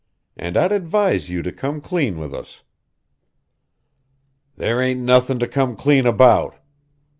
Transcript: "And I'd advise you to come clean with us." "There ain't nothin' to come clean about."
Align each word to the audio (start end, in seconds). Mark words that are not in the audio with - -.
"And 0.35 0.57
I'd 0.57 0.71
advise 0.71 1.29
you 1.29 1.43
to 1.43 1.51
come 1.51 1.79
clean 1.79 2.17
with 2.17 2.33
us." 2.33 2.63
"There 4.55 4.81
ain't 4.81 5.01
nothin' 5.01 5.37
to 5.37 5.47
come 5.47 5.75
clean 5.75 6.07
about." 6.07 6.55